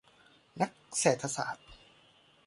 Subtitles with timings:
[0.61, 1.65] นักเศรษฐศาสตร์